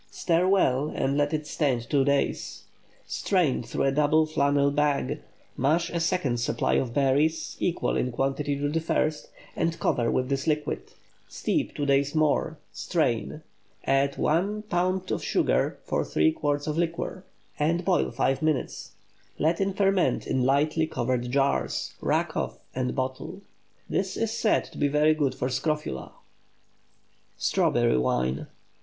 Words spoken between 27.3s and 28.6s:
STRAWBERRY WINE.